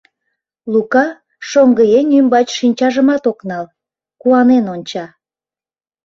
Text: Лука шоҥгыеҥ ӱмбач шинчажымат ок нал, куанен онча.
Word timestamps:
Лука 0.71 1.05
шоҥгыеҥ 1.49 2.07
ӱмбач 2.19 2.47
шинчажымат 2.57 3.23
ок 3.31 3.39
нал, 3.49 3.65
куанен 4.21 4.65
онча. 4.73 5.05